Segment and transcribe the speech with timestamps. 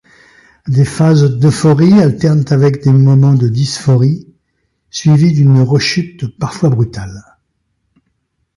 [0.67, 4.33] Des phases d'euphorie alternent avec des moments de dysphorie,
[4.89, 7.23] suivies d'une rechute parfois brutale.